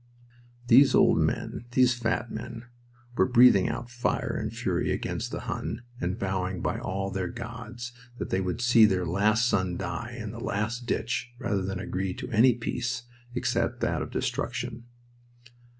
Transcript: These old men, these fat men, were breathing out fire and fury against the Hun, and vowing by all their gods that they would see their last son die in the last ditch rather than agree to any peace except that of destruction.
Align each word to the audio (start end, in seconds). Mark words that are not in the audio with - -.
These 0.65 0.95
old 0.95 1.19
men, 1.19 1.65
these 1.73 1.93
fat 1.93 2.31
men, 2.31 2.65
were 3.15 3.27
breathing 3.27 3.69
out 3.69 3.91
fire 3.91 4.35
and 4.35 4.51
fury 4.51 4.91
against 4.91 5.29
the 5.31 5.41
Hun, 5.41 5.83
and 5.99 6.17
vowing 6.17 6.59
by 6.63 6.79
all 6.79 7.11
their 7.11 7.27
gods 7.27 7.91
that 8.17 8.31
they 8.31 8.41
would 8.41 8.61
see 8.61 8.87
their 8.87 9.05
last 9.05 9.45
son 9.45 9.77
die 9.77 10.17
in 10.19 10.31
the 10.31 10.39
last 10.39 10.87
ditch 10.87 11.31
rather 11.37 11.61
than 11.61 11.77
agree 11.79 12.15
to 12.15 12.31
any 12.31 12.55
peace 12.55 13.03
except 13.35 13.79
that 13.81 14.01
of 14.01 14.09
destruction. 14.09 14.85